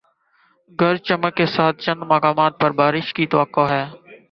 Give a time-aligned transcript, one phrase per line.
[0.79, 3.83] گرج چمک کے ساتھ چند مقامات پر بارش کی توقع ہے